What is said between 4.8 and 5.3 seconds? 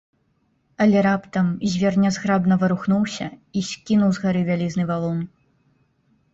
валун.